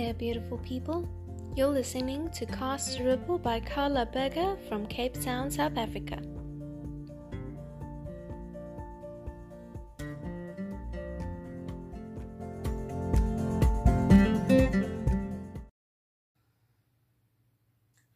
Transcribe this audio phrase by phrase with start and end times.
[0.00, 1.06] there, beautiful people.
[1.54, 6.16] You're listening to Cast a Ripple by Carla Berger from Cape Town, South Africa.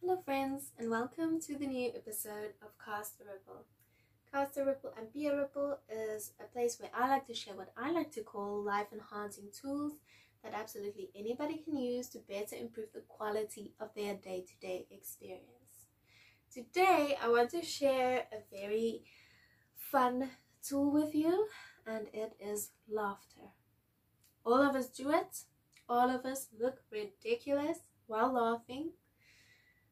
[0.01, 3.67] Hello, friends, and welcome to the new episode of Cast a Ripple.
[4.33, 7.55] Cast a Ripple and Be a Ripple is a place where I like to share
[7.55, 9.93] what I like to call life enhancing tools
[10.45, 14.87] that absolutely anybody can use to better improve the quality of their day to day
[14.91, 15.89] experience.
[16.53, 19.05] Today, I want to share a very
[19.77, 20.31] fun
[20.63, 21.49] tool with you,
[21.87, 23.51] and it is laughter.
[24.45, 25.43] All of us do it,
[25.89, 28.93] all of us look ridiculous while laughing.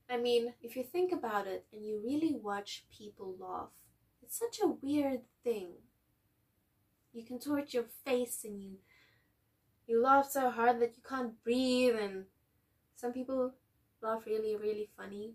[0.09, 3.71] I mean, if you think about it and you really watch people laugh,
[4.23, 5.73] it's such a weird thing.
[7.13, 8.79] You contort your face and you
[9.87, 12.25] you laugh so hard that you can't breathe and
[12.95, 13.53] some people
[14.01, 15.35] laugh really really funny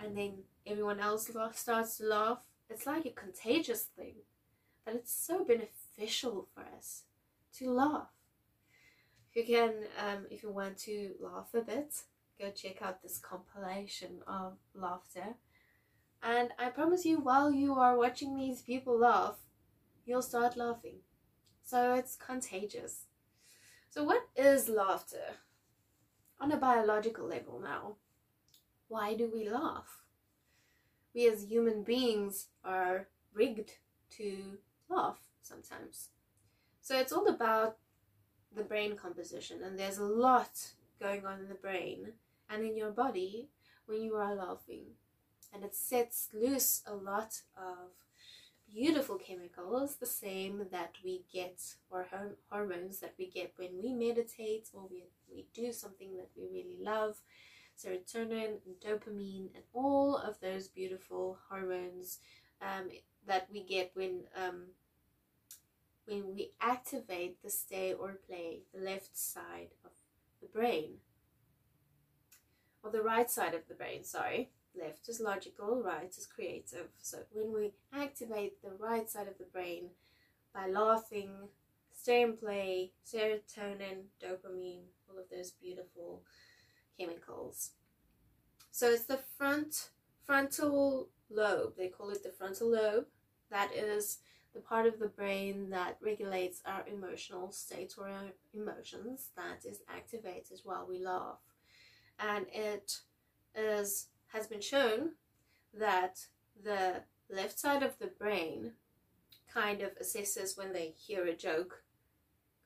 [0.00, 2.38] and then everyone else starts to laugh.
[2.68, 4.16] It's like a contagious thing
[4.84, 7.02] but it's so beneficial for us
[7.58, 8.08] to laugh.
[9.30, 11.94] If you can um, if you want to laugh a bit
[12.40, 15.36] go check out this compilation of laughter.
[16.22, 19.36] And i promise you while you are watching these people laugh
[20.06, 20.98] you'll start laughing.
[21.64, 23.06] So it's contagious
[23.94, 25.36] so, what is laughter?
[26.40, 27.94] On a biological level now,
[28.88, 30.00] why do we laugh?
[31.14, 33.74] We as human beings are rigged
[34.16, 36.08] to laugh sometimes.
[36.80, 37.76] So, it's all about
[38.52, 42.14] the brain composition, and there's a lot going on in the brain
[42.50, 43.48] and in your body
[43.86, 44.86] when you are laughing.
[45.52, 47.90] And it sets loose a lot of
[48.74, 52.06] beautiful chemicals, the same that we get, or
[52.50, 56.78] hormones that we get when we meditate or we, we do something that we really
[56.80, 57.16] love.
[57.78, 62.20] Serotonin and dopamine, and all of those beautiful hormones
[62.62, 62.88] um,
[63.26, 64.66] that we get when um,
[66.06, 69.90] when we activate the stay or play, the left side of
[70.40, 70.98] the brain,
[72.82, 76.88] or the right side of the brain, sorry left is logical, right is creative.
[77.00, 79.90] So when we activate the right side of the brain
[80.54, 81.30] by laughing,
[81.92, 86.22] stay and play, serotonin, dopamine, all of those beautiful
[86.98, 87.70] chemicals.
[88.70, 89.90] So it's the front
[90.26, 91.74] frontal lobe.
[91.76, 93.06] They call it the frontal lobe.
[93.50, 94.18] That is
[94.54, 99.82] the part of the brain that regulates our emotional state or our emotions that is
[99.88, 101.38] activated while we laugh.
[102.18, 103.00] And it
[103.54, 105.10] is has been shown
[105.72, 106.26] that
[106.62, 108.72] the left side of the brain
[109.52, 111.84] kind of assesses when they hear a joke,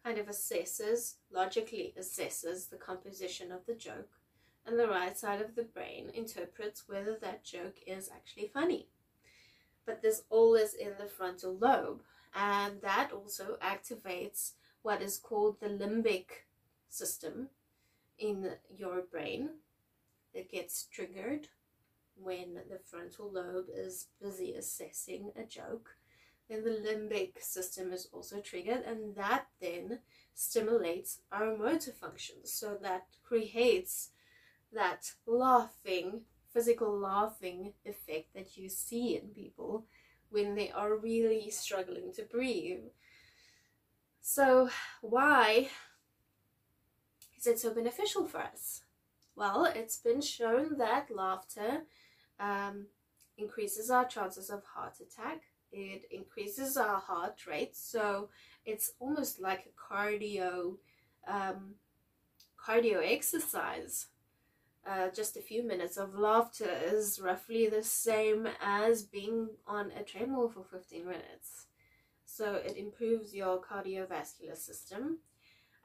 [0.02, 4.08] kind of assesses, logically assesses the composition of the joke,
[4.66, 8.88] and the right side of the brain interprets whether that joke is actually funny.
[9.84, 12.00] But this all is in the frontal lobe,
[12.34, 14.52] and that also activates
[14.82, 16.46] what is called the limbic
[16.88, 17.48] system
[18.18, 19.50] in your brain.
[20.32, 21.48] It gets triggered
[22.22, 25.96] when the frontal lobe is busy assessing a joke,
[26.48, 30.00] then the limbic system is also triggered, and that then
[30.34, 32.52] stimulates our motor functions.
[32.52, 34.10] So that creates
[34.72, 39.86] that laughing, physical laughing effect that you see in people
[40.30, 42.84] when they are really struggling to breathe.
[44.20, 44.68] So,
[45.00, 45.70] why
[47.36, 48.82] is it so beneficial for us?
[49.34, 51.82] Well, it's been shown that laughter
[52.41, 52.87] um,
[53.37, 55.43] increases our chances of heart attack.
[55.71, 58.31] It increases our heart rate, so
[58.65, 60.77] it's almost like a cardio
[61.27, 61.75] um,
[62.59, 64.06] cardio exercise.
[64.87, 70.03] Uh, just a few minutes of laughter is roughly the same as being on a
[70.03, 71.66] treadmill for 15 minutes.
[72.25, 75.18] So it improves your cardiovascular system.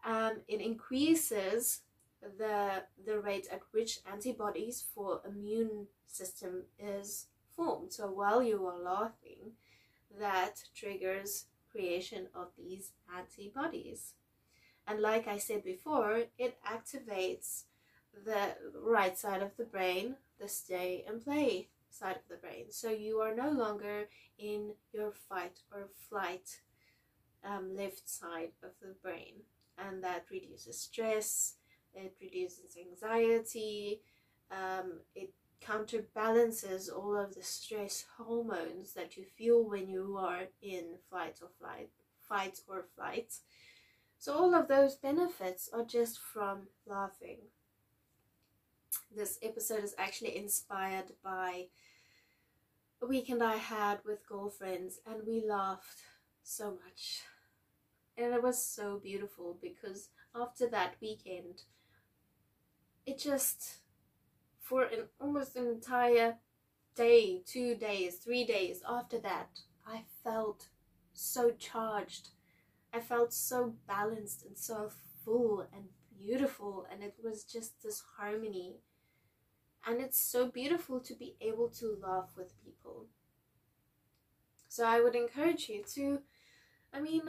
[0.06, 1.82] Um, it increases
[2.38, 7.94] the the rate at which antibodies for immune system is formed.
[7.94, 9.54] So while you are laughing,
[10.20, 14.14] that triggers creation of these antibodies.
[14.88, 17.64] And like I said before, it activates
[18.26, 22.66] the right side of the brain, the stay and play side of the brain.
[22.72, 26.62] So you are no longer in your fight or flight
[27.44, 29.44] um, left side of the brain.
[29.78, 31.56] And that reduces stress,
[31.96, 34.02] it reduces anxiety,
[34.52, 40.96] um, it counterbalances all of the stress hormones that you feel when you are in
[41.10, 41.90] fight or flight,
[42.28, 43.34] fight or flight.
[44.18, 47.40] So all of those benefits are just from laughing.
[49.16, 51.68] This episode is actually inspired by
[53.02, 56.02] a weekend I had with girlfriends and we laughed
[56.44, 57.22] so much.
[58.18, 61.64] And it was so beautiful because after that weekend,
[63.06, 63.80] it just,
[64.60, 66.38] for an almost an entire
[66.96, 70.68] day, two days, three days after that, I felt
[71.14, 72.30] so charged.
[72.94, 74.92] I felt so balanced and so
[75.24, 75.86] full and
[76.18, 78.78] beautiful, and it was just this harmony.
[79.86, 83.08] And it's so beautiful to be able to laugh with people.
[84.70, 86.20] So I would encourage you to,
[86.94, 87.24] I mean,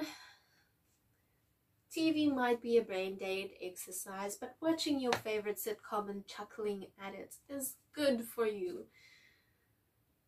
[1.95, 7.15] TV might be a brain dead exercise, but watching your favorite sitcom and chuckling at
[7.15, 8.87] it is good for you.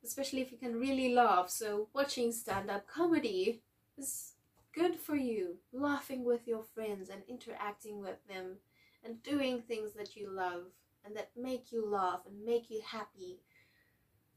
[0.05, 1.51] Especially if you can really laugh.
[1.51, 3.63] So, watching stand up comedy
[3.99, 4.35] is
[4.73, 5.57] good for you.
[5.73, 8.59] Laughing with your friends and interacting with them
[9.05, 10.67] and doing things that you love
[11.05, 13.41] and that make you laugh and make you happy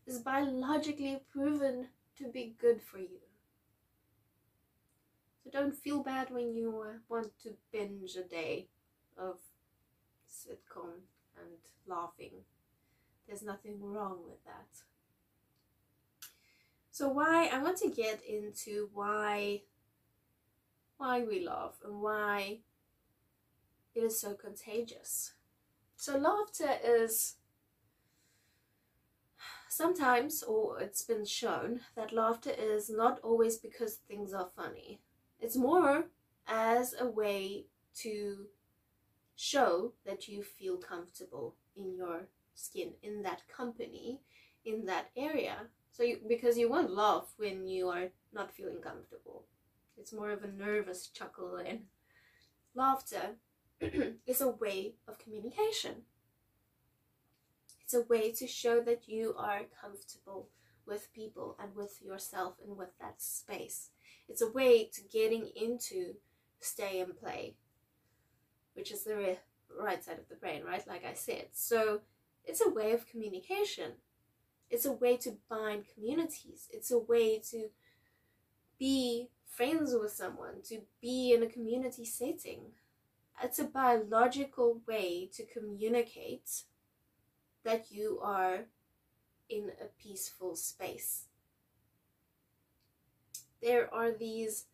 [0.08, 3.29] is biologically proven to be good for you.
[5.52, 8.68] So don't feel bad when you uh, want to binge a day
[9.18, 9.38] of
[10.30, 11.06] sitcom
[11.38, 11.58] and
[11.88, 12.44] laughing.
[13.28, 14.84] There's nothing wrong with that.
[16.92, 19.62] So why I want to get into why
[20.98, 22.60] why we laugh and why
[23.96, 25.34] it is so contagious.
[25.96, 27.36] So laughter is
[29.70, 35.00] sometimes or it's been shown that laughter is not always because things are funny.
[35.40, 36.06] It's more
[36.48, 37.66] as a way
[37.98, 38.48] to
[39.36, 44.20] show that you feel comfortable in your skin, in that company,
[44.66, 45.68] in that area.
[45.92, 49.46] So, you, because you won't laugh when you are not feeling comfortable.
[49.98, 51.82] It's more of a nervous chuckle, and
[52.74, 53.36] laughter
[54.26, 56.04] is a way of communication.
[57.84, 60.50] It's a way to show that you are comfortable
[60.86, 63.90] with people and with yourself and with that space.
[64.30, 66.14] It's a way to getting into
[66.60, 67.56] stay and play,
[68.74, 69.38] which is the
[69.78, 70.88] right side of the brain, right?
[70.88, 71.48] Like I said.
[71.52, 72.02] So
[72.46, 73.94] it's a way of communication.
[74.70, 76.68] It's a way to bind communities.
[76.72, 77.70] It's a way to
[78.78, 82.62] be friends with someone, to be in a community setting.
[83.44, 86.64] It's a biological way to communicate
[87.64, 88.66] that you are
[89.50, 91.29] in a peaceful space
[93.62, 94.66] there are these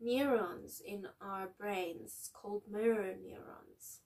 [0.00, 4.00] neurons in our brains called mirror neurons.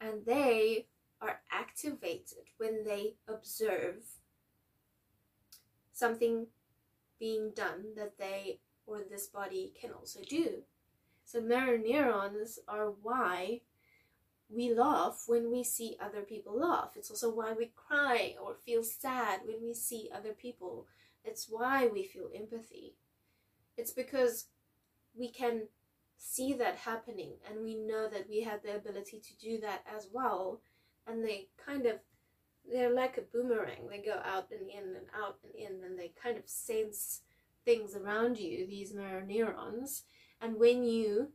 [0.00, 0.86] And they
[1.20, 4.04] are activated when they observe
[5.92, 6.46] something
[7.18, 10.62] being done that they or this body can also do.
[11.24, 13.60] So, mirror neurons are why
[14.48, 16.90] we laugh when we see other people laugh.
[16.96, 20.86] It's also why we cry or feel sad when we see other people
[21.24, 22.94] it's why we feel empathy.
[23.76, 24.46] It's because
[25.14, 25.62] we can
[26.16, 30.08] see that happening and we know that we have the ability to do that as
[30.12, 30.60] well.
[31.06, 31.96] And they kind of,
[32.70, 33.88] they're like a boomerang.
[33.88, 37.22] They go out and in and out and in and they kind of sense
[37.64, 40.04] things around you, these mirror neurons.
[40.40, 41.32] And when you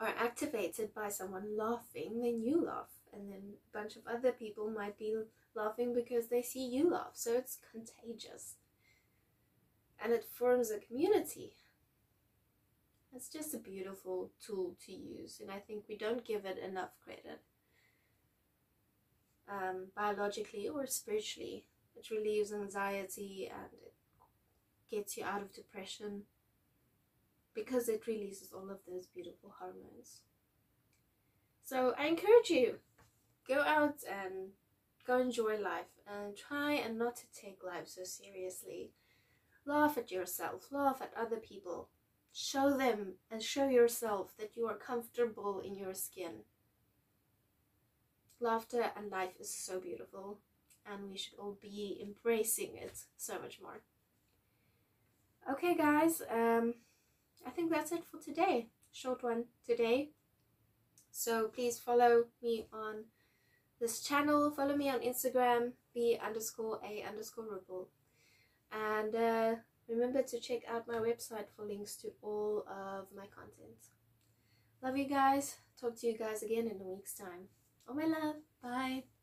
[0.00, 2.90] are activated by someone laughing, then you laugh.
[3.12, 5.14] And then a bunch of other people might be
[5.56, 7.12] laughing because they see you laugh.
[7.14, 8.54] So it's contagious.
[10.02, 11.52] And it forms a community.
[13.14, 16.90] It's just a beautiful tool to use, and I think we don't give it enough
[17.04, 17.42] credit.
[19.48, 21.64] Um, biologically or spiritually,
[21.96, 23.94] it relieves anxiety and it
[24.90, 26.22] gets you out of depression
[27.54, 30.22] because it releases all of those beautiful hormones.
[31.62, 32.76] So I encourage you
[33.48, 34.50] go out and
[35.06, 38.92] Go enjoy life and try and not to take life so seriously.
[39.66, 41.88] Laugh at yourself, laugh at other people.
[42.32, 46.44] Show them and show yourself that you are comfortable in your skin.
[48.40, 50.40] Laughter and life is so beautiful,
[50.84, 53.82] and we should all be embracing it so much more.
[55.50, 56.74] Okay, guys, um,
[57.46, 58.68] I think that's it for today.
[58.90, 60.10] Short one today.
[61.10, 63.04] So please follow me on
[63.80, 64.50] this channel.
[64.50, 67.88] Follow me on Instagram, b underscore a underscore ripple.
[68.72, 69.54] And uh,
[69.88, 73.90] remember to check out my website for links to all of my content.
[74.82, 75.56] Love you guys.
[75.80, 77.48] Talk to you guys again in a week's time.
[77.88, 78.36] All my love.
[78.62, 79.13] Bye.